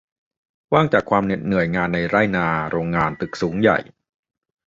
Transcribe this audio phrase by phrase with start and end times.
[0.73, 3.77] ว่างจากความเหน็ดเหนื่อยงานในไร่นา โรงงาน ตึกสูงใหญ่